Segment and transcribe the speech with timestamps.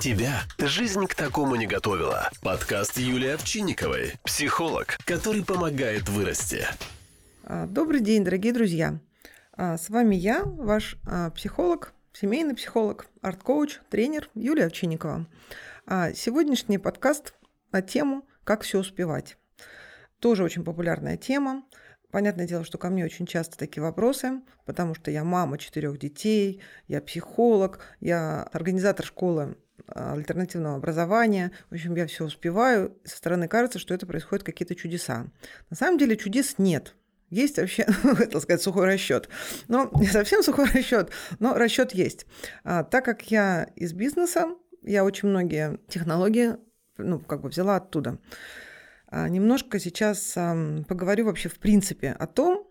[0.00, 2.30] Тебя жизнь к такому не готовила.
[2.42, 6.66] Подкаст Юлии Овчинниковой, психолог, который помогает вырасти.
[7.44, 9.00] А, Добрый день, дорогие друзья.
[9.52, 15.26] А, С вами я, ваш а, психолог, семейный психолог, арт-коуч, тренер Юлия Овчинникова.
[16.14, 17.34] Сегодняшний подкаст
[17.72, 19.38] на тему «Как все успевать».
[20.18, 21.62] Тоже очень популярная тема.
[22.10, 26.60] Понятное дело, что ко мне очень часто такие вопросы, потому что я мама четырех детей,
[26.86, 31.52] я психолог, я организатор школы альтернативного образования.
[31.70, 32.96] В общем, я все успеваю.
[33.04, 35.26] Со стороны кажется, что это происходят какие-то чудеса.
[35.70, 36.94] На самом деле чудес нет.
[37.30, 37.84] Есть вообще,
[38.14, 39.28] хотел сказать, сухой расчет.
[39.68, 42.26] Но не совсем сухой расчет, но расчет есть.
[42.64, 46.56] А, так как я из бизнеса, я очень многие технологии
[46.98, 48.18] ну, как бы взяла оттуда.
[49.08, 52.66] А, немножко сейчас ам, поговорю вообще в принципе о том,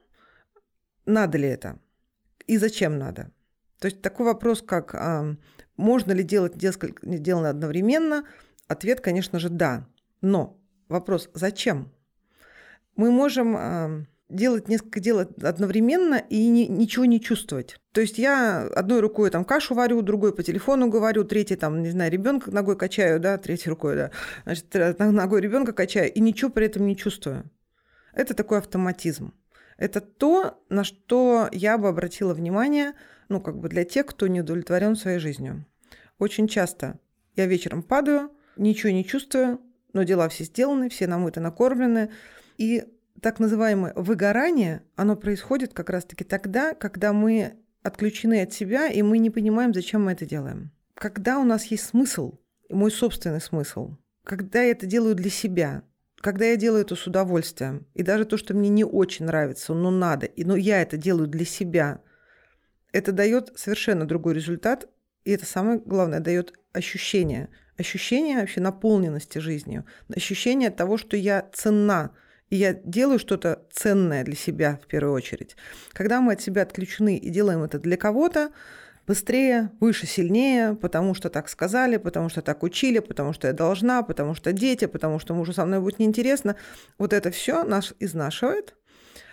[1.05, 1.79] надо ли это
[2.47, 3.31] и зачем надо.
[3.85, 5.37] То есть такой вопрос, как ам,
[5.77, 8.25] можно ли делать несколько дел одновременно,
[8.67, 9.87] ответ, конечно же, да.
[10.21, 11.93] Но вопрос, зачем?
[12.95, 17.77] Мы можем ам, делать несколько дел одновременно и ни- ничего не чувствовать.
[17.91, 21.91] То есть я одной рукой там кашу варю, другой по телефону говорю, третьей там, не
[21.91, 24.11] знаю, ребенка ногой качаю, да, третьей рукой, да,
[24.45, 27.51] значит, ногой ребенка качаю и ничего при этом не чувствую.
[28.15, 29.35] Это такой автоматизм.
[29.77, 32.93] Это то, на что я бы обратила внимание,
[33.29, 35.65] ну, как бы для тех, кто не удовлетворен своей жизнью.
[36.19, 36.99] Очень часто
[37.35, 39.59] я вечером падаю, ничего не чувствую,
[39.93, 42.11] но дела все сделаны, все намыты, накормлены.
[42.57, 42.83] И
[43.21, 49.19] так называемое выгорание, оно происходит как раз-таки тогда, когда мы отключены от себя, и мы
[49.19, 50.71] не понимаем, зачем мы это делаем.
[50.95, 55.83] Когда у нас есть смысл, мой собственный смысл, когда я это делаю для себя,
[56.17, 59.91] когда я делаю это с удовольствием, и даже то, что мне не очень нравится, но
[59.91, 62.01] надо, но я это делаю для себя,
[62.95, 64.87] это дает совершенно другой результат,
[65.25, 72.11] и это самое главное, дает ощущение, ощущение вообще наполненности жизнью, ощущение того, что я ценна,
[72.49, 75.57] и я делаю что-то ценное для себя в первую очередь.
[75.91, 78.51] Когда мы от себя отключены и делаем это для кого-то,
[79.05, 84.03] быстрее, выше, сильнее, потому что так сказали, потому что так учили, потому что я должна,
[84.03, 86.55] потому что дети, потому что мужу со мной будет неинтересно.
[86.97, 88.73] Вот это все нас изнашивает,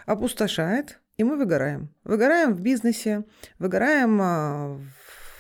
[0.05, 1.91] опустошает, и мы выгораем.
[2.05, 3.25] Выгораем в бизнесе,
[3.59, 4.81] выгораем а,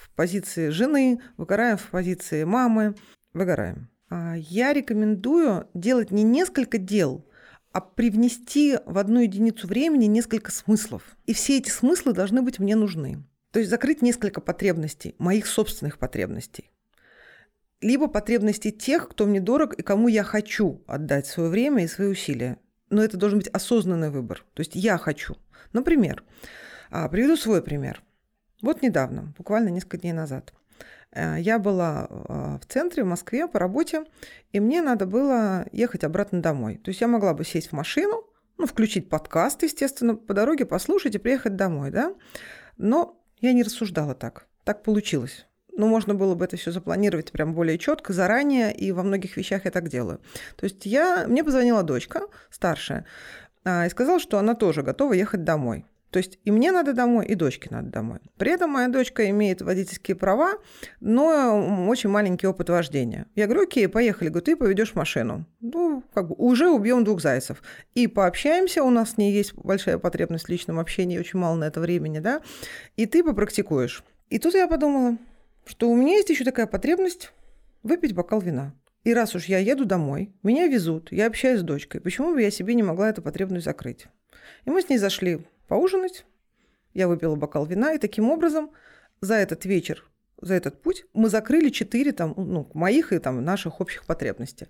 [0.03, 2.95] в позиции жены, выгораем в позиции мамы,
[3.33, 3.89] выгораем.
[4.11, 7.27] А Я рекомендую делать не несколько дел,
[7.73, 11.03] а привнести в одну единицу времени несколько смыслов.
[11.25, 13.25] И все эти смыслы должны быть мне нужны.
[13.51, 16.71] То есть закрыть несколько потребностей, моих собственных потребностей.
[17.81, 22.09] Либо потребностей тех, кто мне дорог и кому я хочу отдать свое время и свои
[22.09, 22.59] усилия.
[22.93, 24.45] Но это должен быть осознанный выбор.
[24.53, 25.37] То есть я хочу.
[25.73, 26.23] Например,
[26.91, 28.03] а, приведу свой пример.
[28.61, 30.53] Вот недавно, буквально несколько дней назад,
[31.11, 34.05] э, я была а, в центре, в Москве по работе,
[34.53, 36.77] и мне надо было ехать обратно домой.
[36.77, 38.27] То есть я могла бы сесть в машину,
[38.59, 42.15] ну, включить подкаст, естественно, по дороге послушать и приехать домой, да.
[42.77, 44.47] Но я не рассуждала так.
[44.65, 45.47] Так получилось.
[45.77, 49.65] Ну, можно было бы это все запланировать прям более четко, заранее, и во многих вещах
[49.65, 50.21] я так делаю.
[50.57, 53.07] То есть я, мне позвонила дочка старшая
[53.65, 55.87] а, и сказала, что она тоже готова ехать домой.
[56.13, 58.19] То есть и мне надо домой, и дочке надо домой.
[58.37, 60.59] При этом моя дочка имеет водительские права,
[61.01, 63.27] но очень маленький опыт вождения.
[63.35, 64.29] Я говорю, окей, поехали.
[64.29, 65.47] Говорю, ты поведешь машину.
[65.61, 67.63] Ну, как бы уже убьем двух зайцев.
[67.95, 71.65] И пообщаемся, у нас с ней есть большая потребность в личном общении, очень мало на
[71.65, 72.43] это времени, да,
[72.97, 74.05] и ты попрактикуешь.
[74.29, 75.17] И тут я подумала,
[75.65, 77.33] что у меня есть еще такая потребность
[77.83, 78.75] выпить бокал вина.
[79.05, 82.51] И раз уж я еду домой, меня везут, я общаюсь с дочкой, почему бы я
[82.51, 84.07] себе не могла эту потребность закрыть?
[84.65, 86.25] И мы с ней зашли поужинать,
[86.95, 88.71] я выпила бокал вина, и таким образом
[89.21, 90.09] за этот вечер,
[90.41, 94.69] за этот путь мы закрыли четыре там, ну, моих и там наших общих потребностей.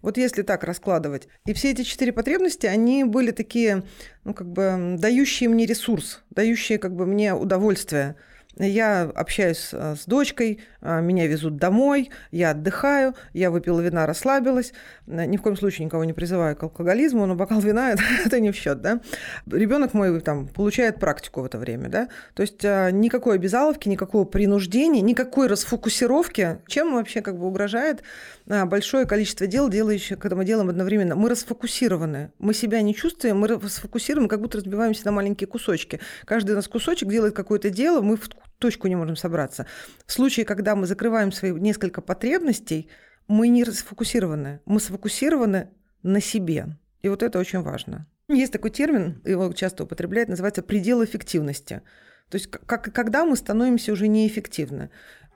[0.00, 3.82] Вот если так раскладывать, и все эти четыре потребности, они были такие,
[4.22, 8.14] ну, как бы дающие мне ресурс, дающие как бы мне удовольствие–
[8.58, 14.72] я общаюсь э, с дочкой, э, меня везут домой, я отдыхаю, я выпила вина, расслабилась.
[15.06, 17.94] Ни в коем случае никого не призываю к алкоголизму, но бокал вина
[18.24, 19.00] это, не в счет, да.
[19.46, 22.08] Ребенок мой там получает практику в это время, да.
[22.34, 28.02] То есть никакой обязаловки, никакого принуждения, никакой расфокусировки, чем вообще как бы угрожает
[28.46, 31.14] большое количество дел, делающих, когда мы делаем одновременно.
[31.14, 36.00] Мы расфокусированы, мы себя не чувствуем, мы расфокусируем, как будто разбиваемся на маленькие кусочки.
[36.24, 38.28] Каждый у нас кусочек делает какое-то дело, мы в
[38.58, 39.66] точку не можем собраться.
[40.06, 42.88] В случае, когда мы закрываем свои несколько потребностей,
[43.28, 45.70] мы не сфокусированы, мы сфокусированы
[46.02, 46.76] на себе.
[47.02, 48.06] И вот это очень важно.
[48.28, 51.82] Есть такой термин, его часто употребляют, называется предел эффективности.
[52.28, 54.90] То есть как, когда мы становимся уже неэффективны.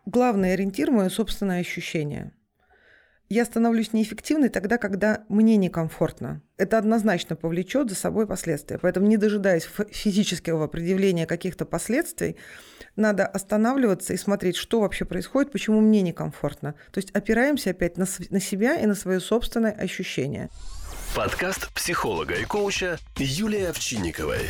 [0.06, 2.32] главный ориентир– мое собственное ощущение.
[3.28, 6.42] Я становлюсь неэффективной тогда, когда мне некомфортно.
[6.58, 8.78] Это однозначно повлечет за собой последствия.
[8.78, 12.36] Поэтому, не дожидаясь физического предъявления каких-то последствий,
[12.94, 16.74] надо останавливаться и смотреть, что вообще происходит, почему мне некомфортно.
[16.92, 20.48] То есть опираемся опять на, на себя и на свое собственное ощущение.
[21.16, 24.46] Подкаст психолога и коуча Юлии Овчинниковой.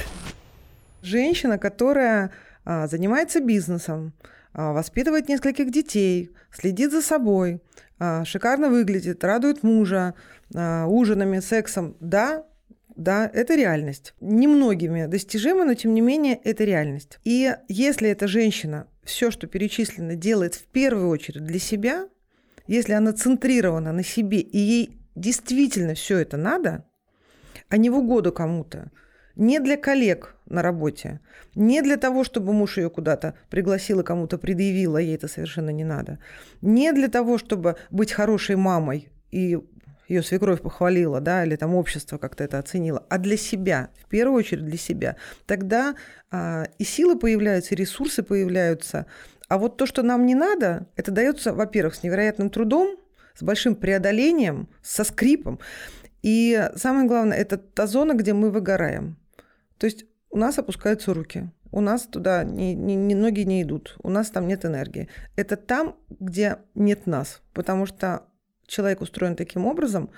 [1.00, 2.30] Женщина, которая
[2.66, 4.12] а, занимается бизнесом,
[4.56, 7.60] воспитывает нескольких детей, следит за собой,
[7.98, 10.14] а, шикарно выглядит, радует мужа
[10.54, 11.96] а, ужинами, сексом.
[12.00, 12.44] Да,
[12.96, 14.14] да, это реальность.
[14.20, 17.18] Немногими достижима, но тем не менее это реальность.
[17.24, 22.08] И если эта женщина все, что перечислено, делает в первую очередь для себя,
[22.66, 26.84] если она центрирована на себе и ей действительно все это надо,
[27.68, 28.90] а не в угоду кому-то,
[29.36, 31.20] не для коллег на работе,
[31.54, 35.70] не для того, чтобы муж ее куда-то пригласил и кому-то предъявил, а ей это совершенно
[35.70, 36.18] не надо,
[36.62, 39.58] не для того, чтобы быть хорошей мамой и
[40.08, 44.38] ее свекровь похвалила, да, или там общество как-то это оценило, а для себя, в первую
[44.38, 45.16] очередь для себя,
[45.46, 45.96] тогда
[46.30, 49.06] а, и силы появляются, и ресурсы появляются.
[49.48, 52.96] А вот то, что нам не надо, это дается, во-первых, с невероятным трудом,
[53.34, 55.58] с большим преодолением, со скрипом.
[56.22, 59.16] И самое главное, это та зона, где мы выгораем.
[59.78, 63.96] То есть у нас опускаются руки, у нас туда ни, ни, ни ноги не идут,
[64.02, 65.08] у нас там нет энергии.
[65.36, 68.24] Это там, где нет нас, потому что
[68.66, 70.10] человек устроен таким образом,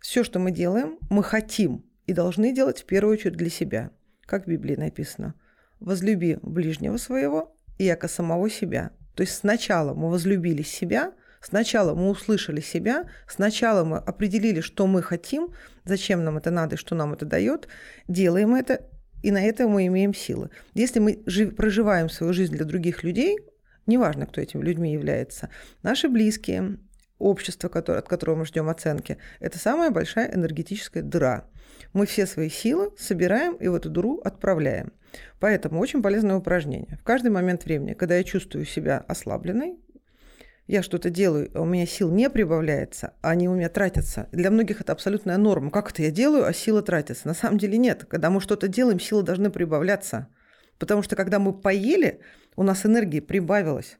[0.00, 3.90] все, что мы делаем, мы хотим и должны делать в первую очередь для себя.
[4.24, 5.34] Как в Библии написано.
[5.80, 8.90] «Возлюби ближнего своего и яко самого себя».
[9.14, 15.02] То есть сначала мы возлюбили себя, сначала мы услышали себя, сначала мы определили, что мы
[15.02, 15.52] хотим,
[15.84, 17.68] зачем нам это надо и что нам это дает,
[18.08, 18.88] делаем это
[19.26, 20.50] и на это мы имеем силы.
[20.74, 23.36] Если мы жив, проживаем свою жизнь для других людей,
[23.84, 25.50] неважно, кто этими людьми является,
[25.82, 26.78] наши близкие,
[27.18, 31.50] общество, которое, от которого мы ждем оценки, это самая большая энергетическая дыра.
[31.92, 34.92] Мы все свои силы собираем и в эту дыру отправляем.
[35.40, 36.96] Поэтому очень полезное упражнение.
[37.00, 39.76] В каждый момент времени, когда я чувствую себя ослабленной,
[40.66, 44.28] я что-то делаю, а у меня сил не прибавляется, а они у меня тратятся.
[44.32, 45.70] Для многих это абсолютная норма.
[45.70, 47.28] Как это я делаю, а сила тратится?
[47.28, 48.04] На самом деле нет.
[48.08, 50.28] Когда мы что-то делаем, силы должны прибавляться.
[50.78, 52.20] Потому что когда мы поели,
[52.56, 53.98] у нас энергии прибавилось.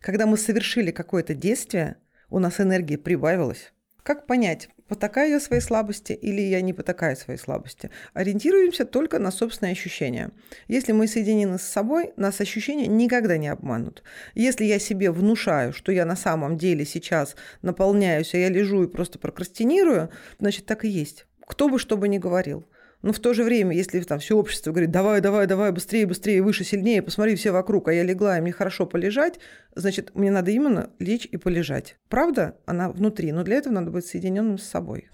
[0.00, 1.96] Когда мы совершили какое-то действие,
[2.28, 3.72] у нас энергии прибавилось.
[4.02, 7.90] Как понять, потакаю я своей слабости или я не потакаю своей слабости?
[8.12, 10.32] Ориентируемся только на собственные ощущения.
[10.66, 14.02] Если мы соединены с собой, нас ощущения никогда не обманут.
[14.34, 18.88] Если я себе внушаю, что я на самом деле сейчас наполняюсь, а я лежу и
[18.88, 20.10] просто прокрастинирую,
[20.40, 21.26] значит, так и есть.
[21.46, 22.66] Кто бы что бы ни говорил.
[23.02, 26.42] Но в то же время, если там все общество говорит, давай, давай, давай, быстрее, быстрее,
[26.42, 29.38] выше, сильнее, посмотри все вокруг, а я легла, и мне хорошо полежать,
[29.74, 31.96] значит, мне надо именно лечь и полежать.
[32.08, 35.08] Правда, она внутри, но для этого надо быть соединенным с собой.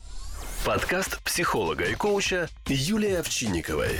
[0.65, 3.93] Подкаст психолога и коуча Юлии Овчинниковой.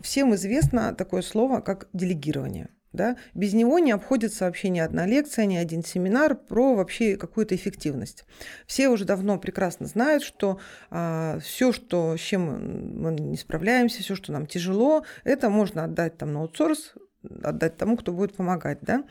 [0.00, 3.16] Всем известно такое слово, как делегирование– да?
[3.34, 8.24] Без него не обходится вообще ни одна лекция, ни один семинар про вообще какую-то эффективность.
[8.66, 10.58] Все уже давно прекрасно знают, что
[10.90, 16.18] а, все, что, с чем мы не справляемся, все, что нам тяжело, это можно отдать
[16.18, 16.94] там на аутсорс,
[17.42, 18.78] отдать тому, кто будет помогать.
[18.82, 19.04] Да?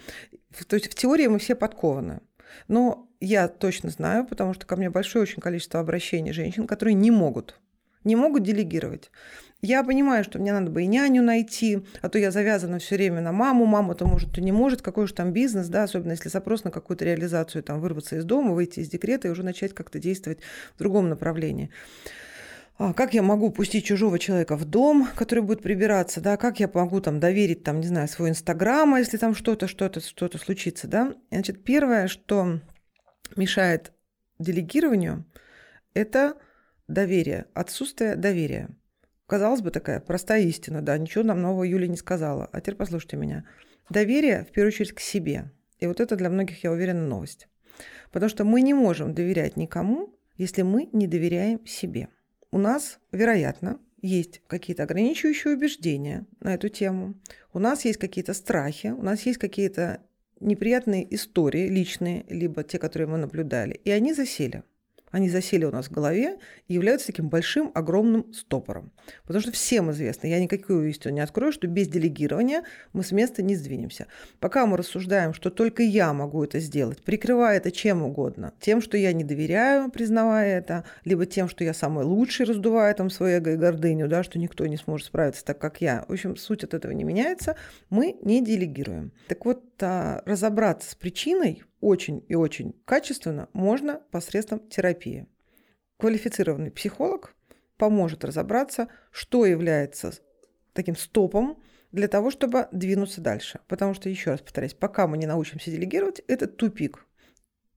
[0.67, 2.21] То есть в теории мы все подкованы.
[2.67, 7.11] Но я точно знаю, потому что ко мне большое очень количество обращений женщин, которые не
[7.11, 7.59] могут
[8.03, 9.11] не могут делегировать.
[9.61, 13.21] Я понимаю, что мне надо бы и няню найти, а то я завязана все время
[13.21, 16.63] на маму, мама-то может, то не может, какой же там бизнес, да, особенно если запрос
[16.63, 20.39] на какую-то реализацию, там, вырваться из дома, выйти из декрета и уже начать как-то действовать
[20.75, 21.69] в другом направлении.
[22.79, 26.67] А как я могу пустить чужого человека в дом, который будет прибираться, да, как я
[26.73, 31.13] могу там доверить, там, не знаю, свой инстаграм, если там что-то, что-то, что-то случится, да.
[31.29, 32.61] Значит, первое, что
[33.35, 33.91] мешает
[34.39, 35.23] делегированию,
[35.93, 36.33] это
[36.87, 38.69] доверие, отсутствие доверия–
[39.31, 42.49] Казалось бы, такая простая истина, да, ничего нам нового Юля не сказала.
[42.51, 43.45] А теперь послушайте меня.
[43.89, 45.53] Доверие, в первую очередь, к себе.
[45.79, 47.47] И вот это для многих, я уверена, новость.
[48.11, 52.09] Потому что мы не можем доверять никому, если мы не доверяем себе.
[52.51, 57.15] У нас, вероятно, есть какие-то ограничивающие убеждения на эту тему.
[57.53, 60.01] У нас есть какие-то страхи, у нас есть какие-то
[60.41, 63.79] неприятные истории личные, либо те, которые мы наблюдали.
[63.85, 64.63] И они засели.
[65.11, 66.37] Они засели у нас в голове
[66.67, 68.91] и являются таким большим, огромным стопором.
[69.25, 72.63] Потому что всем известно, я никакую истину не открою, что без делегирования
[72.93, 74.07] мы с места не сдвинемся.
[74.39, 78.97] Пока мы рассуждаем, что только я могу это сделать, прикрывая это чем угодно, тем, что
[78.97, 83.53] я не доверяю, признавая это, либо тем, что я самый лучший, раздувая там свое эго
[83.53, 86.05] и гордыню, да, что никто не сможет справиться так, как я.
[86.07, 87.55] В общем, суть от этого не меняется,
[87.89, 89.11] мы не делегируем.
[89.27, 95.27] Так вот, а, разобраться с причиной очень и очень качественно можно посредством терапии.
[95.97, 97.35] Квалифицированный психолог
[97.77, 100.13] поможет разобраться, что является
[100.73, 101.61] таким стопом
[101.91, 103.59] для того, чтобы двинуться дальше.
[103.67, 107.05] Потому что, еще раз повторяюсь, пока мы не научимся делегировать, это тупик.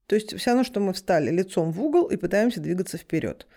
[0.07, 3.47] То есть все равно, что мы встали лицом в угол и пытаемся двигаться вперед.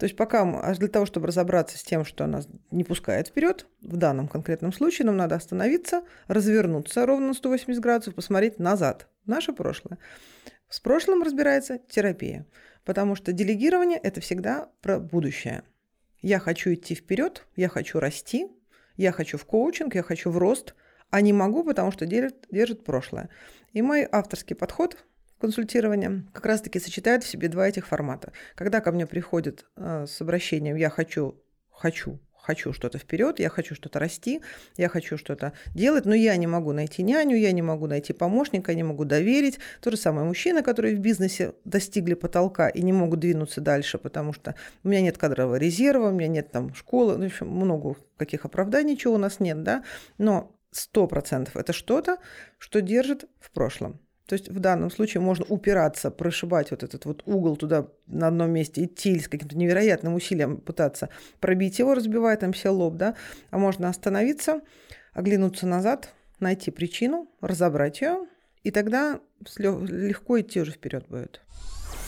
[0.00, 3.66] То есть пока мы, для того, чтобы разобраться с тем, что нас не пускает вперед,
[3.82, 9.52] в данном конкретном случае нам надо остановиться, развернуться ровно на 180 градусов, посмотреть назад, наше
[9.52, 9.98] прошлое.
[10.68, 12.46] С прошлым разбирается терапия,
[12.84, 15.64] потому что делегирование– это всегда про будущее.
[16.22, 18.46] Я хочу идти вперед, я хочу расти,
[18.96, 20.74] я хочу в коучинг, я хочу в рост,
[21.10, 23.30] а не могу, потому что держит, держит прошлое.
[23.72, 25.04] И мой авторский подход
[25.40, 28.32] консультирования как раз-таки сочетает в себе два этих формата.
[28.54, 33.74] Когда ко мне приходят э, с обращением «я хочу, хочу, хочу что-то вперед, я хочу
[33.74, 34.40] что-то расти,
[34.76, 38.72] я хочу что-то делать, но я не могу найти няню, я не могу найти помощника,
[38.72, 39.58] я не могу доверить.
[39.80, 44.32] То же самое мужчины, которые в бизнесе достигли потолка и не могут двинуться дальше, потому
[44.32, 44.54] что
[44.84, 48.44] у меня нет кадрового резерва, у меня нет там школы, ну, в общем, много каких
[48.44, 49.84] оправданий, чего у нас нет, да,
[50.18, 52.18] но сто процентов это что-то,
[52.58, 54.00] что держит в прошлом.
[54.30, 58.52] То есть в данном случае можно упираться, прошибать вот этот вот угол туда на одном
[58.52, 61.08] месте, идти или с каким-то невероятным усилием пытаться
[61.40, 63.16] пробить его, разбивая там все лоб, да,
[63.50, 64.60] а можно остановиться,
[65.14, 68.28] оглянуться назад, найти причину, разобрать ее,
[68.62, 69.18] и тогда
[69.58, 71.40] легко идти уже вперед будет.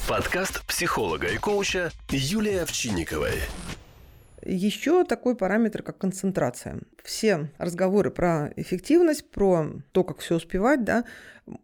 [0.09, 3.41] Подкаст психолога и коуча Юлии Овчинниковой.
[4.45, 6.81] Еще такой параметр, как концентрация.
[7.03, 11.05] Все разговоры про эффективность, про то, как все успевать, да,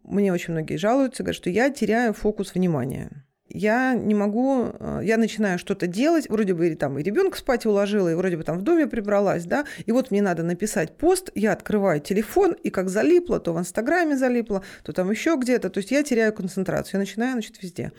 [0.03, 5.17] мне очень многие жалуются, говорят, что я теряю фокус внимания я не могу, э, я
[5.17, 8.61] начинаю что-то делать, вроде бы там и ребенка спать уложила, и вроде бы там в
[8.61, 13.39] доме прибралась, да, и вот мне надо написать пост, я открываю телефон, и как залипло,
[13.39, 17.33] то в Инстаграме залипло, то там еще где-то, то есть я теряю концентрацию, я начинаю,
[17.33, 17.91] значит, везде.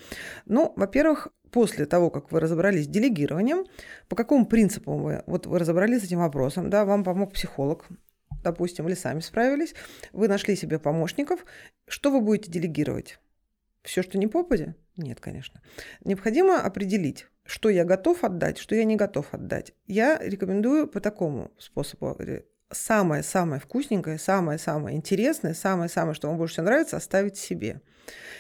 [0.47, 3.65] Ну, во-первых, после того, как вы разобрались с делегированием,
[4.09, 7.87] по какому принципу вы, вот вы разобрались с этим вопросом, да, вам помог психолог,
[8.43, 9.75] допустим, или сами справились,
[10.13, 11.45] вы нашли себе помощников,
[11.89, 13.19] что вы будете делегировать?
[13.83, 14.75] Все, что не попадя?
[15.01, 15.61] Нет, конечно.
[16.05, 19.73] Необходимо определить, что я готов отдать, что я не готов отдать.
[19.87, 22.17] Я рекомендую по такому способу
[22.71, 27.81] самое-самое вкусненькое, самое-самое интересное, самое-самое, что вам больше всего нравится, оставить себе.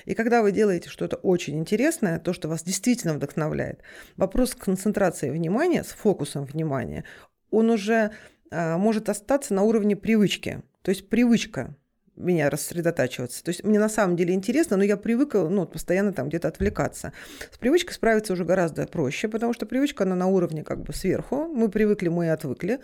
[0.05, 3.81] И когда вы делаете что-то очень интересное, то, что вас действительно вдохновляет,
[4.17, 7.05] вопрос концентрации внимания, с фокусом внимания,
[7.50, 8.12] он уже
[8.50, 10.62] а, может остаться на уровне привычки.
[10.83, 11.76] То есть привычка
[12.21, 13.43] меня рассредотачиваться.
[13.43, 17.12] То есть мне на самом деле интересно, но я привыкла ну, постоянно там где-то отвлекаться.
[17.50, 21.47] С привычкой справиться уже гораздо проще, потому что привычка, она на уровне как бы сверху.
[21.47, 22.81] Мы привыкли, мы и отвыкли.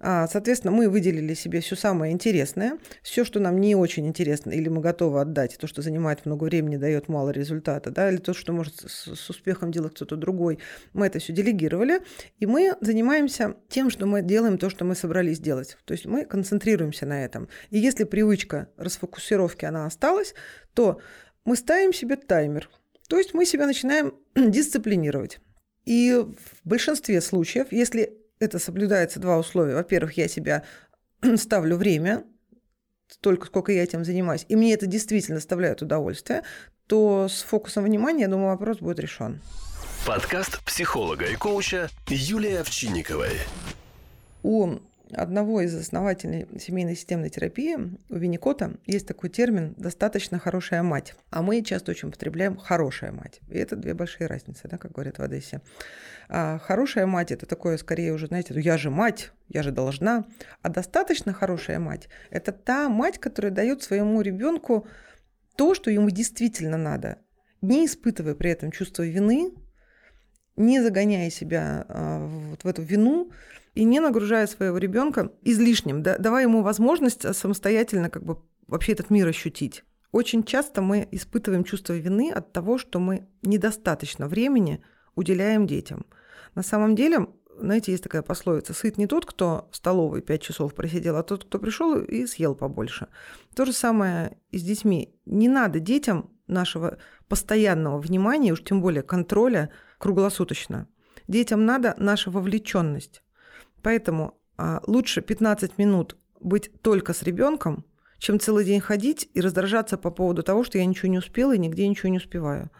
[0.00, 4.68] А, соответственно, мы выделили себе все самое интересное, все, что нам не очень интересно, или
[4.68, 8.52] мы готовы отдать, то, что занимает много времени, дает мало результата, да, или то, что
[8.52, 10.58] может с, с успехом делать кто-то другой,
[10.92, 12.00] мы это все делегировали,
[12.38, 15.76] и мы занимаемся тем, что мы делаем то, что мы собрались делать.
[15.84, 17.48] То есть мы концентрируемся на этом.
[17.70, 20.34] И если привычка расфокусировки она осталась,
[20.74, 21.00] то
[21.44, 22.70] мы ставим себе таймер.
[23.08, 25.40] То есть мы себя начинаем дисциплинировать.
[25.84, 29.74] И в большинстве случаев, если это соблюдается два условия.
[29.74, 30.64] Во-первых, я себя
[31.36, 32.24] ставлю время,
[33.08, 36.42] столько, сколько я этим занимаюсь, и мне это действительно доставляет удовольствие,
[36.86, 39.40] то с фокусом внимания, я думаю, вопрос будет решен.
[40.06, 43.38] Подкаст психолога и коуча Юлии Овчинниковой.
[44.42, 44.78] У
[45.14, 47.76] одного из основателей семейной системной терапии,
[48.08, 51.14] у Винникота, есть такой термин «достаточно хорошая мать».
[51.30, 53.40] А мы часто очень употребляем «хорошая мать».
[53.48, 55.60] И это две большие разницы, да, как говорят в Одессе.
[56.28, 60.24] А хорошая мать– это такое, скорее уже, знаете, ну я же мать, я же должна.
[60.62, 64.86] А достаточно хорошая мать– это та мать, которая дает своему ребенку
[65.56, 67.18] то, что ему действительно надо,
[67.62, 69.52] не испытывая при этом чувство вины,
[70.56, 73.30] не загоняя себя а, вот в эту вину,
[73.74, 79.10] и не нагружая своего ребенка излишним, да, давая ему возможность самостоятельно как бы вообще этот
[79.10, 79.84] мир ощутить.
[80.12, 84.80] Очень часто мы испытываем чувство вины от того, что мы недостаточно времени
[85.16, 86.06] уделяем детям.
[86.54, 87.26] На самом деле,
[87.58, 91.44] знаете, есть такая пословица, сыт не тот, кто в столовой пять часов просидел, а тот,
[91.44, 93.08] кто пришел и съел побольше.
[93.56, 95.16] То же самое и с детьми.
[95.26, 100.86] Не надо детям нашего постоянного внимания, уж тем более контроля круглосуточно.
[101.26, 103.23] Детям надо наша вовлеченность.
[103.84, 107.84] Поэтому а, лучше 15 минут быть только с ребенком,
[108.18, 111.58] чем целый день ходить и раздражаться по поводу того, что я ничего не успела и
[111.58, 112.70] нигде ничего не успеваю.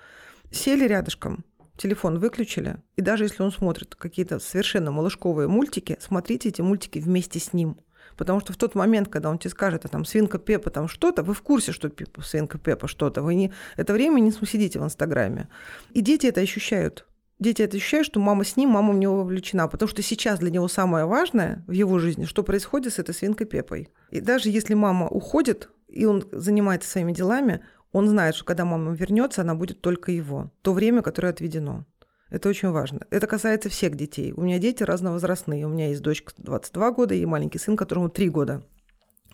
[0.51, 1.45] Сели рядышком,
[1.77, 7.39] телефон выключили, и даже если он смотрит какие-то совершенно малышковые мультики, смотрите эти мультики вместе
[7.39, 7.79] с ним.
[8.17, 11.23] Потому что в тот момент, когда он тебе скажет, а там свинка Пепа там что-то,
[11.23, 11.91] вы в курсе, что
[12.23, 13.23] свинка Пепа что-то.
[13.23, 15.49] Вы не, это время не сидите в Инстаграме.
[15.93, 17.07] И дети это ощущают.
[17.39, 20.51] Дети это ощущают, что мама с ним, мама в него вовлечена, потому что сейчас для
[20.51, 23.89] него самое важное в его жизни, что происходит с этой свинкой Пепой.
[24.11, 27.61] И даже если мама уходит, и он занимается своими делами,
[27.93, 30.53] он знает, что когда мама вернется, она будет только его.
[30.63, 31.85] То время, которое отведено.
[32.31, 33.07] Это очень важно.
[33.11, 34.33] Это касается всех детей.
[34.33, 35.67] У меня дети разновозрастные.
[35.67, 38.67] У меня есть дочка 22 года и маленький сын, которому 3 года.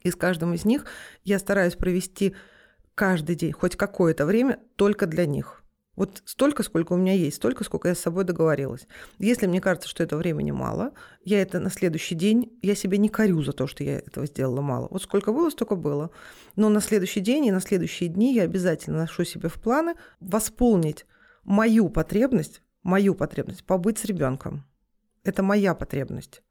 [0.02, 0.84] И с каждым из них
[1.24, 2.34] я стараюсь провести
[2.94, 5.59] каждый день, хоть какое-то время, только для них.
[5.96, 8.86] Вот столько, сколько у меня есть, столько, сколько я с собой договорилась.
[9.18, 10.92] Если мне кажется, что этого времени мало,
[11.24, 14.60] я это на следующий день, я себя не корю за то, что я этого сделала
[14.60, 14.88] мало.
[14.90, 16.10] Вот сколько было, столько было.
[16.56, 21.06] Но на следующий день и на следующие дни я обязательно ношу себе в планы восполнить
[21.42, 24.64] мою потребность мою потребность побыть с ребенком.
[25.22, 26.42] Это моя потребность.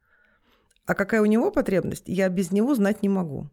[0.86, 3.50] А какая у него потребность, я без него знать не могу.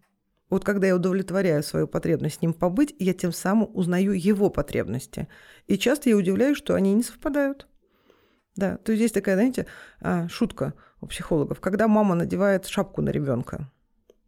[0.50, 5.27] Вот когда я удовлетворяю свою потребность с ним побыть, я тем самым узнаю его потребности.
[5.68, 7.68] И часто я удивляюсь, что они не совпадают.
[8.56, 9.68] Да, то есть здесь такая, знаете,
[10.00, 11.60] а, шутка у психологов.
[11.60, 13.70] Когда мама надевает шапку на ребенка,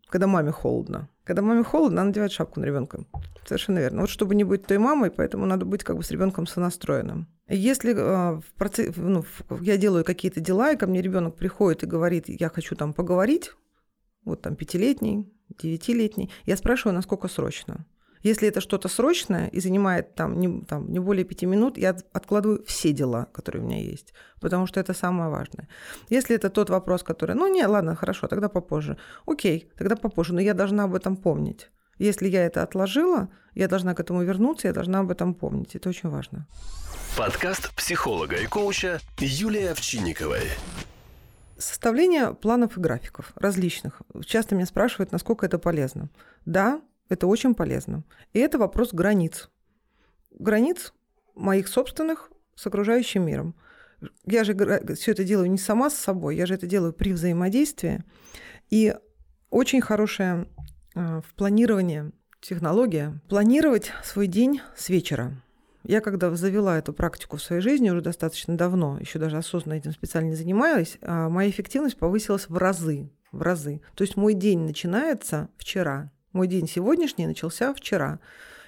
[0.10, 1.10] когда маме холодно.
[1.24, 3.06] Когда маме холодно, она надевает шапку на ребенка.
[3.46, 4.02] Совершенно верно.
[4.02, 7.28] Вот чтобы не быть той мамой, поэтому надо быть как бы с ребенком сонастроенным.
[7.48, 9.24] Если э, в процессе, ну,
[9.62, 13.52] я делаю какие-то дела, и ко мне ребенок приходит и говорит, я хочу там поговорить,
[14.24, 17.86] вот там пятилетний, девятилетний, я спрашиваю, насколько срочно.
[18.22, 22.64] Если это что-то срочное и занимает там не, там не более пяти минут, я откладываю
[22.66, 25.70] все дела, которые у меня есть, потому что это самое важное.
[26.10, 28.98] Если это тот вопрос, который, ну не, ладно, хорошо, тогда попозже.
[29.26, 31.70] Окей, тогда попозже, но я должна об этом помнить.
[31.98, 35.76] Если я это отложила, я должна к этому вернуться, я должна об этом помнить.
[35.76, 36.48] Это очень важно.
[37.18, 40.44] Подкаст психолога и коуча Юлии Овчинниковой.
[41.60, 44.02] Составление планов и графиков различных.
[44.26, 46.10] Часто меня спрашивают, насколько это полезно.
[46.46, 48.04] Да, это очень полезно.
[48.34, 49.50] И это вопрос границ.
[50.32, 50.94] Границ
[51.36, 53.56] моих собственных с окружающим миром.
[54.26, 54.56] Я же
[54.96, 58.04] все это делаю не сама с собой, я же это делаю при взаимодействии.
[58.70, 58.96] И
[59.50, 60.48] очень хорошая
[60.96, 65.34] э, в планировании технология планировать свой день с вечера.
[65.84, 69.92] Я когда завела эту практику в своей жизни уже достаточно давно, еще даже осознанно этим
[69.92, 73.82] специально не занималась, а моя эффективность повысилась в разы, в разы.
[73.96, 78.20] То есть мой день начинается вчера, мой день сегодняшний начался вчера.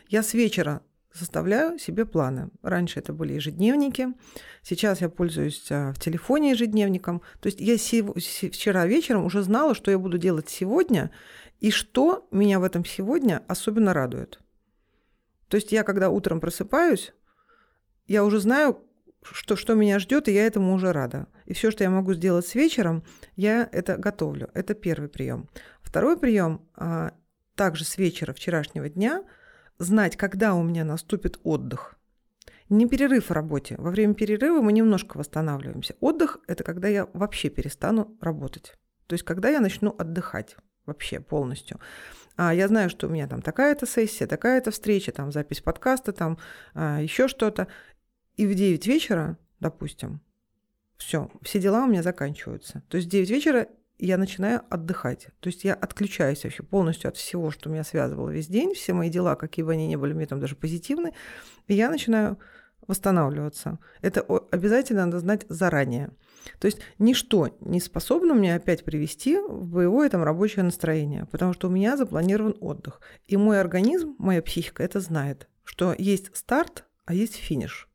[0.07, 0.81] Я с вечера
[1.13, 2.49] составляю себе планы.
[2.61, 4.07] Раньше это были ежедневники,
[4.63, 7.21] сейчас я пользуюсь а, в телефоне ежедневником.
[7.41, 11.11] То есть я вчера вечером уже знала, что я буду делать сегодня
[11.59, 14.39] и что меня в этом сегодня особенно радует.
[15.51, 17.11] То есть я, когда утром просыпаюсь,
[18.07, 18.87] я уже знаю,
[19.21, 21.27] что, что меня ждет, и я этому уже рада.
[21.45, 23.03] И все, что я могу сделать с вечером,
[23.35, 24.49] я это готовлю.
[24.53, 25.49] Это первый прием.
[25.81, 27.11] Второй прием а,
[27.55, 29.25] также с вечера вчерашнего дня
[29.77, 31.97] знать, когда у меня наступит отдых.
[32.69, 33.75] Не перерыв в работе.
[33.77, 35.97] Во время перерыва мы немножко восстанавливаемся.
[35.99, 38.77] Отдых– это когда я вообще перестану работать.
[39.07, 41.81] То есть когда я начну отдыхать вообще полностью.
[42.37, 46.37] А я знаю, что у меня там такая-то сессия, такая-то встреча, там запись подкаста, там
[46.73, 47.67] а, еще что-то.
[48.35, 50.21] И в 9 вечера, допустим,
[50.97, 52.83] все, все дела у меня заканчиваются.
[52.87, 53.67] То есть в 9 вечера
[53.97, 55.27] я начинаю отдыхать.
[55.39, 59.09] То есть я отключаюсь вообще полностью от всего, что меня связывало весь день, все мои
[59.09, 61.13] дела, какие бы они ни были, мне там даже позитивные,
[61.67, 62.39] и я начинаю
[62.87, 63.79] восстанавливаться.
[64.01, 66.11] Это обязательно надо знать заранее.
[66.59, 71.67] То есть ничто не способно мне опять привести в боевое там рабочее настроение, потому что
[71.67, 73.01] у меня запланирован отдых.
[73.27, 77.87] И мой организм, моя психика это знает, что есть старт, а есть финиш.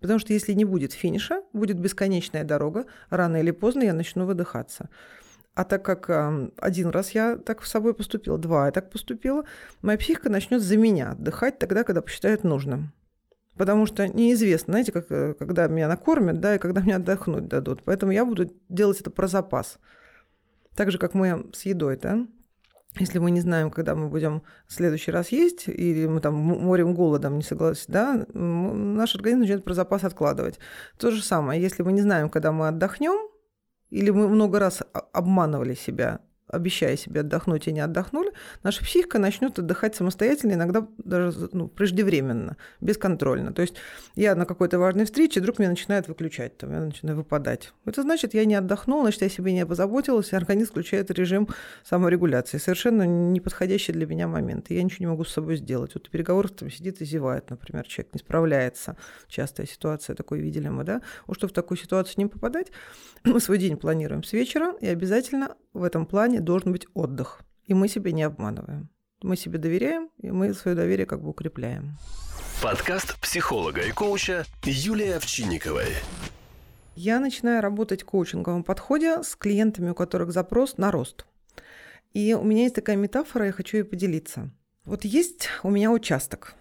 [0.00, 4.90] Потому что если не будет финиша, будет бесконечная дорога, рано или поздно я начну выдыхаться.
[5.54, 9.44] А так как э, один раз я так с собой поступила, два я так поступила,
[9.82, 12.92] моя психика начнет за меня отдыхать тогда, когда посчитает нужным.
[13.58, 17.82] Потому что неизвестно, знаете, как, э, когда меня накормят, да, и когда мне отдохнуть дадут.
[17.84, 19.78] Поэтому я буду делать это про запас.
[20.76, 22.26] Так же, как мы с едой, да.
[22.98, 26.94] Если мы не знаем, когда мы будем в следующий раз есть, или мы там морем
[26.94, 30.58] голодом не согласны, да, наш организм начинает про запас откладывать.
[30.96, 33.28] То же самое, если мы не знаем, когда мы отдохнем,
[33.90, 38.32] или мы много раз обманывали себя обещая себе отдохнуть и не отдохнули,
[38.62, 43.52] наша психика начнет отдыхать самостоятельно, иногда даже ну, преждевременно, бесконтрольно.
[43.52, 43.74] То есть
[44.14, 47.72] я на какой-то важной встрече, вдруг меня начинает выключать, там, я начинаю выпадать.
[47.84, 51.48] Это значит, я не отдохнула, значит, я себе не позаботилась, и организм включает режим
[51.84, 52.58] саморегуляции.
[52.58, 54.70] Совершенно неподходящий для меня момент.
[54.70, 55.94] И я ничего не могу с собой сделать.
[55.94, 58.96] Вот переговоры там сидит и зевает, например, человек не справляется.
[59.28, 61.02] Частая ситуация, такой видели мы, да?
[61.26, 62.72] Вот чтобы в такую ситуацию не попадать,
[63.24, 67.40] мы свой день планируем с вечера, и обязательно в этом плане должен быть отдых.
[67.64, 68.90] И мы себя не обманываем.
[69.22, 71.96] Мы себе доверяем, и мы свое доверие как бы укрепляем.
[72.62, 75.94] Подкаст психолога и коуча Юлии Овчинниковой.
[76.96, 81.26] Я начинаю работать в коучинговом подходе с клиентами, у которых запрос на рост.
[82.12, 84.50] И у меня есть такая метафора, я хочу ее поделиться.
[84.84, 86.54] Вот есть у меня участок.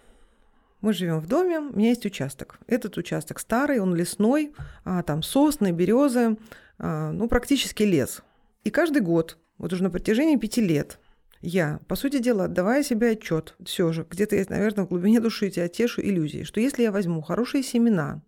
[0.81, 2.59] Мы живем в доме, у меня есть участок.
[2.67, 4.53] Этот участок старый, он лесной,
[4.83, 6.37] а, там сосны, березы,
[6.77, 8.21] а, ну, практически лес.
[8.67, 10.99] И каждый год, вот уже на протяжении пяти лет,
[11.39, 15.49] я, по сути дела, отдавая себе отчет, все же, где-то есть, наверное, в глубине души
[15.49, 18.21] тебя тешу иллюзии, что если я возьму хорошие семена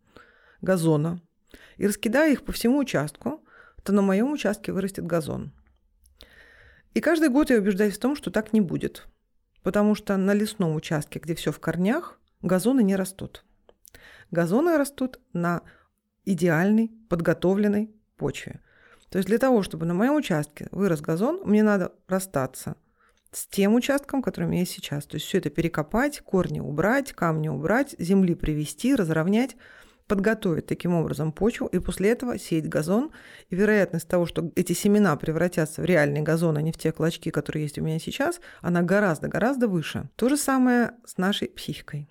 [0.61, 1.21] газона
[1.75, 3.43] и раскидаю их по всему участку,
[3.83, 5.51] то на моем участке вырастет газон.
[6.93, 9.09] И каждый год я убеждаюсь в том, что так не будет.
[9.61, 13.43] Потому что на лесном участке, где все в корнях, газоны не растут.
[14.31, 15.63] Газоны растут на
[16.23, 18.61] идеальной, подготовленной почве.
[19.09, 22.75] То есть для того, чтобы на моем участке вырос газон, мне надо расстаться
[23.31, 25.05] с тем участком, который у меня есть сейчас.
[25.05, 29.55] То есть все это перекопать, корни убрать, камни убрать, земли привести, разровнять,
[30.07, 33.11] подготовить таким образом почву и после этого сеять газон.
[33.49, 37.29] И вероятность того, что эти семена превратятся в реальный газон, а не в те клочки,
[37.29, 40.09] которые есть у меня сейчас, она гораздо-гораздо выше.
[40.15, 42.09] То же самое с нашей психикой.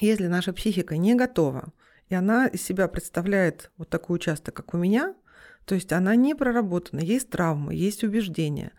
[0.00, 1.72] Если наша психика не готова,
[2.08, 5.14] и она из себя представляет вот такой участок, как у меня,
[5.64, 8.72] то есть она не проработана, есть травмы, есть убеждения.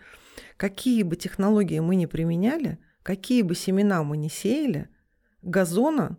[0.57, 4.89] Какие бы технологии мы ни применяли, какие бы семена мы ни сеяли,
[5.41, 6.17] газона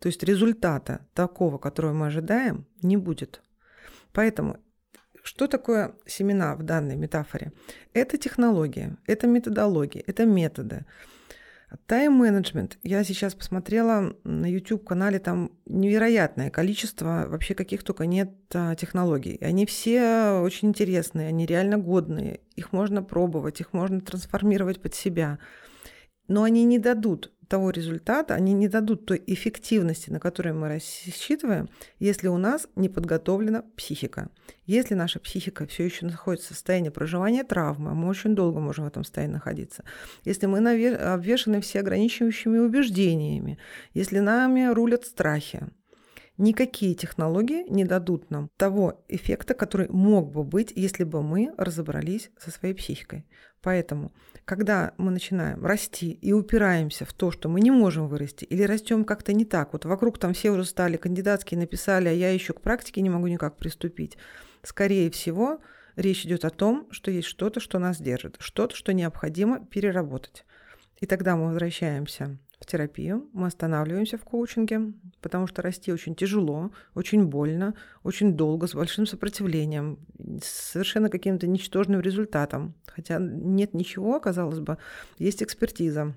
[0.00, 3.42] то есть результата такого, которого мы ожидаем, не будет.
[4.12, 4.58] Поэтому
[5.22, 7.52] что такое семена в данной метафоре?
[7.92, 10.86] Это технология, это методология, это методы.
[11.86, 12.78] Тайм-менеджмент.
[12.82, 19.38] Я сейчас посмотрела на YouTube-канале, там невероятное количество, вообще каких только нет а, технологий.
[19.42, 22.40] Они все очень интересные, они реально годные.
[22.56, 25.38] Их можно пробовать, их можно трансформировать под себя.
[26.26, 31.68] Но они не дадут того результата, они не дадут той эффективности, на которую мы рассчитываем,
[31.98, 34.28] если у нас не подготовлена психика.
[34.66, 38.88] Если наша психика все еще находится в состоянии проживания травмы, мы очень долго можем в
[38.88, 39.84] этом состоянии находиться.
[40.24, 40.58] Если мы
[40.94, 43.58] обвешаны все ограничивающими убеждениями,
[43.94, 45.66] если нами рулят страхи,
[46.38, 52.30] Никакие технологии не дадут нам того эффекта, который мог бы быть, если бы мы разобрались
[52.38, 53.26] со своей психикой.
[53.60, 54.12] Поэтому,
[54.48, 59.04] когда мы начинаем расти и упираемся в то, что мы не можем вырасти, или растем
[59.04, 62.62] как-то не так, вот вокруг там все уже стали кандидатские написали, а я еще к
[62.62, 64.16] практике не могу никак приступить,
[64.62, 65.60] скорее всего,
[65.96, 70.46] речь идет о том, что есть что-то, что нас держит, что-то, что необходимо переработать.
[70.98, 76.72] И тогда мы возвращаемся в терапию, мы останавливаемся в коучинге, потому что расти очень тяжело,
[76.94, 79.98] очень больно, очень долго, с большим сопротивлением,
[80.42, 82.74] с совершенно каким-то ничтожным результатом.
[82.86, 84.78] Хотя нет ничего, казалось бы,
[85.18, 86.16] есть экспертиза,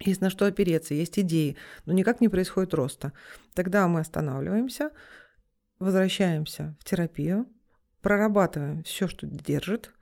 [0.00, 3.12] есть на что опереться, есть идеи, но никак не происходит роста.
[3.54, 4.90] Тогда мы останавливаемся,
[5.78, 7.46] возвращаемся в терапию,
[8.02, 9.92] прорабатываем все, что держит,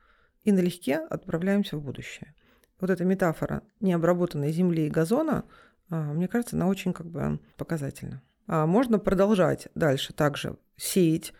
[0.42, 2.34] и налегке отправляемся в будущее.
[2.80, 5.44] Вот эта метафора необработанной земли и газона–
[5.90, 8.22] мне кажется, она очень как бы показательна.
[8.46, 11.32] А можно продолжать дальше также сеять,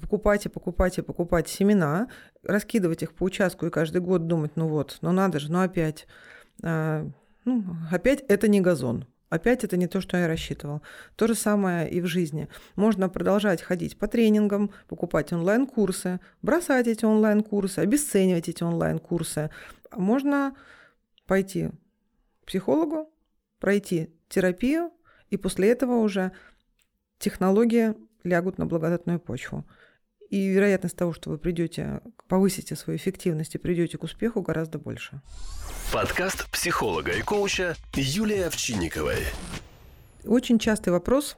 [0.00, 2.08] покупать и покупать и покупать семена,
[2.42, 6.06] раскидывать их по участку и каждый год думать, ну вот, ну надо же, ну опять,
[6.62, 7.08] а,
[7.44, 10.82] ну, опять это не газон, Опять это не то, что я рассчитывал.
[11.16, 12.50] То же самое и в жизни.
[12.76, 19.48] Можно продолжать ходить по тренингам, покупать онлайн-курсы, бросать эти онлайн-курсы, обесценивать эти онлайн-курсы.
[19.96, 20.54] Можно
[21.26, 21.70] пойти
[22.42, 23.10] к психологу,
[23.62, 24.90] пройти терапию,
[25.30, 26.32] и после этого уже
[27.18, 27.94] технологии
[28.24, 29.64] лягут на благодатную почву.
[30.30, 35.20] И вероятность того, что вы придете, повысите свою эффективность и придете к успеху, гораздо больше.
[35.92, 39.18] Подкаст психолога и коуча Юлии Овчинниковой.
[40.24, 41.36] Очень частый вопрос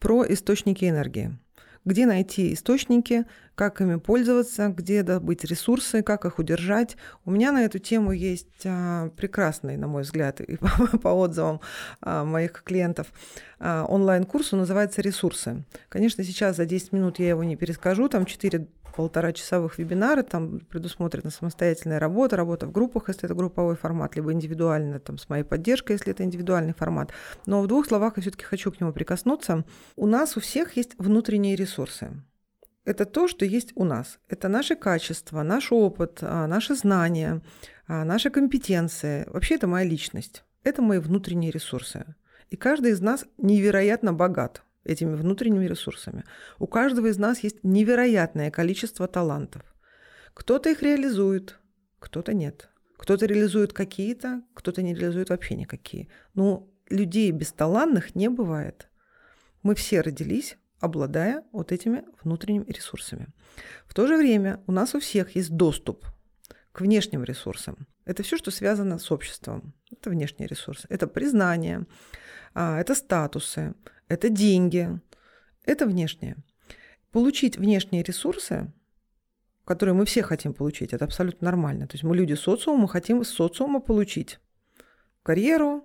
[0.00, 1.38] про источники энергии
[1.84, 6.96] где найти источники, как ими пользоваться, где добыть ресурсы, как их удержать.
[7.24, 10.56] У меня на эту тему есть а, прекрасный, на мой взгляд, и
[10.90, 11.60] по, по отзывам
[12.00, 13.08] а, моих клиентов,
[13.58, 15.64] а, онлайн-курс, он называется «Ресурсы».
[15.88, 21.30] Конечно, сейчас за 10 минут я его не перескажу, там 4 полтора-часовых вебинара, там предусмотрена
[21.30, 25.92] самостоятельная работа, работа в группах, если это групповой формат, либо индивидуально, там, с моей поддержкой,
[25.92, 27.12] если это индивидуальный формат.
[27.46, 29.64] Но в двух словах я все-таки хочу к нему прикоснуться.
[29.96, 32.22] У нас у всех есть внутренние ресурсы.
[32.84, 34.18] Это то, что есть у нас.
[34.28, 37.42] Это наши качества, наш опыт, а, наши знания,
[37.86, 39.26] а, наши компетенции.
[39.28, 40.44] Вообще это моя личность.
[40.64, 42.14] Это мои внутренние ресурсы.
[42.48, 46.24] И каждый из нас невероятно богат этими внутренними ресурсами.
[46.58, 49.62] У каждого из нас есть невероятное количество талантов.
[50.34, 51.58] Кто-то их реализует,
[51.98, 52.70] кто-то нет.
[52.96, 56.08] Кто-то реализует какие-то, кто-то не реализует вообще никакие.
[56.34, 58.88] Но людей бесталанных не бывает.
[59.62, 63.28] Мы все родились, обладая вот этими внутренними ресурсами.
[63.86, 66.06] В то же время у нас у всех есть доступ
[66.72, 67.86] к внешним ресурсам.
[68.04, 69.74] Это все, что связано с обществом.
[69.90, 70.86] Это внешние ресурсы.
[70.88, 71.86] Это признание,
[72.54, 73.74] а, это статусы,
[74.10, 75.00] это деньги,
[75.64, 76.36] это внешнее.
[77.12, 78.72] Получить внешние ресурсы,
[79.64, 81.86] которые мы все хотим получить, это абсолютно нормально.
[81.86, 84.40] То есть мы люди социума, мы хотим из социума получить
[85.22, 85.84] карьеру,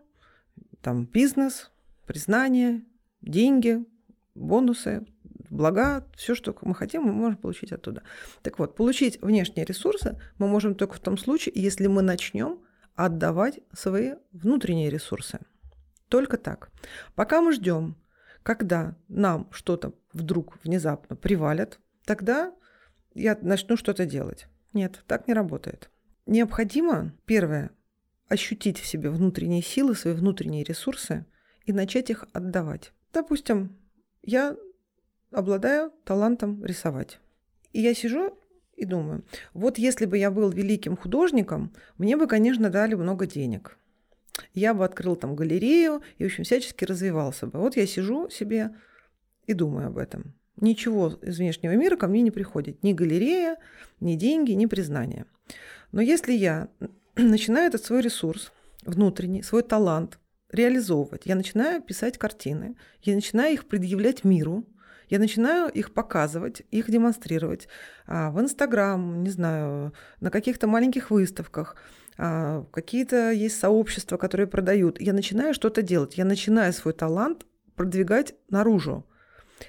[0.81, 1.71] там, бизнес,
[2.07, 2.83] признание,
[3.21, 3.85] деньги,
[4.33, 5.05] бонусы,
[5.51, 8.01] блага, все, что мы хотим, мы можем получить оттуда.
[8.41, 12.59] Так вот, получить внешние ресурсы мы можем только в том случае, если мы начнем
[12.95, 15.39] отдавать свои внутренние ресурсы.
[16.07, 16.71] Только так.
[17.13, 17.95] Пока мы ждем,
[18.45, 22.53] когда нам что-то вдруг внезапно привалят, тогда
[23.15, 24.45] я начну что-то делать.
[24.71, 25.89] Нет, так не работает.
[26.27, 27.71] Необходимо, первое,
[28.27, 31.25] ощутить в себе внутренние силы, свои внутренние ресурсы
[31.65, 32.93] и начать их отдавать.
[33.11, 33.79] Допустим,
[34.21, 34.55] я
[35.31, 37.19] обладаю талантом рисовать.
[37.73, 38.37] И я сижу
[38.75, 43.79] и думаю, вот если бы я был великим художником, мне бы, конечно, дали много денег
[44.53, 47.59] я бы открыл там галерею и, в общем, всячески развивался бы.
[47.59, 48.71] Вот я сижу себе
[49.47, 50.33] и думаю об этом.
[50.59, 52.81] Ничего из внешнего мира ко мне не приходит.
[52.83, 53.57] Ни галерея,
[53.99, 55.25] ни деньги, ни признание.
[55.91, 56.69] Но если я
[57.15, 58.51] начинаю этот свой ресурс
[58.83, 60.19] внутренний, свой талант
[60.51, 64.65] реализовывать, я начинаю писать картины, я начинаю их предъявлять миру,
[65.09, 67.67] я начинаю их показывать, их демонстрировать
[68.07, 71.75] а, в Инстаграм, не знаю, на каких-то маленьких выставках–
[72.17, 75.01] какие-то есть сообщества, которые продают.
[75.01, 79.05] Я начинаю что-то делать, я начинаю свой талант продвигать наружу.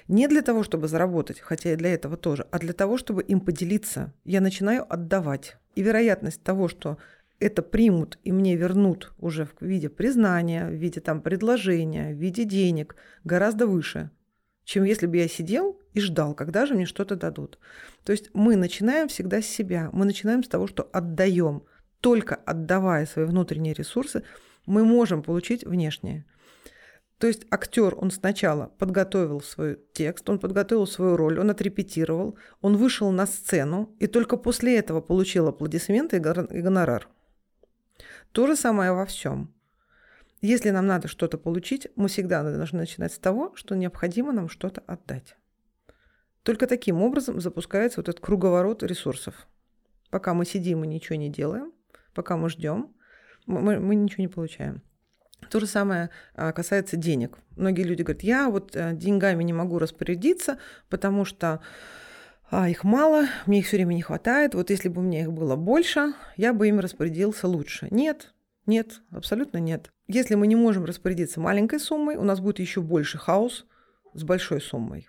[0.07, 3.39] Не для того, чтобы заработать, хотя и для этого тоже, а для того, чтобы им
[3.39, 4.13] поделиться.
[4.25, 5.57] Я начинаю отдавать.
[5.75, 6.97] И вероятность того, что
[7.39, 12.45] это примут и мне вернут уже в виде признания, в виде там предложения, в виде
[12.45, 14.09] денег, гораздо выше,
[14.63, 17.59] чем если бы я сидел и ждал, когда же мне что-то дадут.
[18.03, 21.63] То есть мы начинаем всегда с себя, мы начинаем с того, что отдаем–
[22.07, 24.23] только отдавая свои внутренние ресурсы,
[24.65, 26.23] мы можем получить внешнее.
[27.17, 32.77] То есть актер, он сначала подготовил свой текст, он подготовил свою роль, он отрепетировал, он
[32.77, 37.09] вышел на сцену, и только после этого получил аплодисменты и гонорар.
[38.31, 39.53] То же самое во всем.
[40.39, 44.79] Если нам надо что-то получить, мы всегда должны начинать с того, что необходимо нам что-то
[44.87, 45.35] отдать.
[46.43, 49.45] Только таким образом запускается вот этот круговорот ресурсов.
[50.09, 51.73] Пока мы сидим и ничего не делаем,
[52.17, 52.95] пока мы ждем,
[53.45, 54.81] мы, мы ничего не получаем.
[55.51, 57.37] То же самое а, касается денег.
[57.55, 60.57] Многие люди говорят, я вот э, деньгами не могу распорядиться,
[60.89, 61.61] потому что
[62.49, 64.55] а, их мало, мне их все время не хватает.
[64.55, 67.87] Вот если бы у меня их было больше, я бы им распорядился лучше.
[67.91, 68.33] Нет,
[68.65, 69.91] нет, абсолютно нет.
[70.07, 73.67] Если мы не можем распорядиться маленькой суммой, у нас будет еще больше хаос
[74.15, 75.07] с большой суммой.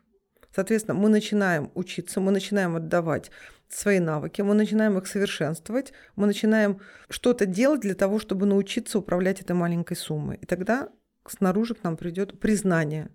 [0.55, 3.31] Соответственно, мы начинаем учиться, мы начинаем отдавать
[3.69, 9.41] свои навыки, мы начинаем их совершенствовать, мы начинаем что-то делать для того, чтобы научиться управлять
[9.41, 10.39] этой маленькой суммой.
[10.39, 10.89] И тогда
[11.27, 13.11] снаружи к нам придет признание.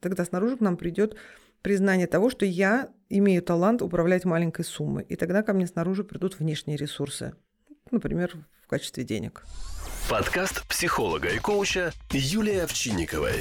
[0.00, 1.16] Тогда снаружи к нам придет
[1.62, 5.04] признание того, что я имею талант управлять маленькой суммой.
[5.04, 7.34] И тогда ко мне снаружи придут внешние ресурсы.
[7.90, 8.32] Например,
[8.62, 9.44] в качестве денег.
[10.08, 13.34] Подкаст психолога и коуча Юлии Овчинниковой.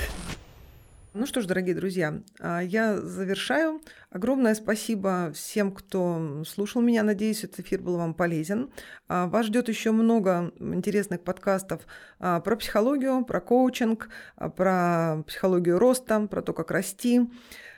[1.11, 3.81] Ну что ж, дорогие друзья, а, я завершаю.
[4.11, 7.01] Огромное спасибо всем, кто слушал меня.
[7.01, 8.69] Надеюсь, этот эфир был вам полезен.
[9.07, 11.81] А, вас ждет еще много интересных подкастов
[12.19, 14.09] а, про психологию, про коучинг,
[14.55, 17.27] про психологию роста, про то, как расти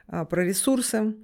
[0.08, 1.15] про ресурсы.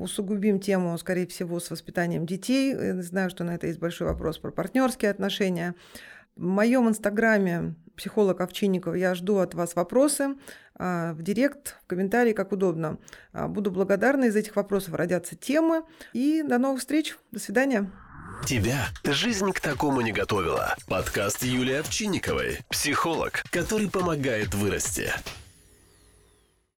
[0.00, 2.72] Усугубим тему, скорее всего, с воспитанием детей.
[2.72, 5.76] Я знаю, что на это есть большой вопрос про партнерские отношения.
[6.34, 10.34] В моем инстаграме психолог Овчинников, я жду от вас вопросы
[10.80, 12.98] в директ, в комментарии, как удобно.
[13.32, 15.82] А, буду благодарна, из этих вопросов родятся темы.
[16.12, 17.16] И до новых встреч.
[17.32, 17.90] До свидания.
[18.46, 20.74] Тебя жизнь к такому не готовила.
[20.88, 22.60] Подкаст Юлии Овчинниковой.
[22.70, 25.12] Психолог, который помогает вырасти.